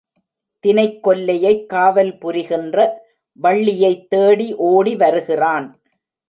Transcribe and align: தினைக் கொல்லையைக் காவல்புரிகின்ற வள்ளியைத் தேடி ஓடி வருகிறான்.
தினைக் 0.63 0.99
கொல்லையைக் 1.07 1.65
காவல்புரிகின்ற 1.73 2.87
வள்ளியைத் 3.33 4.09
தேடி 4.09 4.53
ஓடி 4.53 4.95
வருகிறான். 4.95 5.81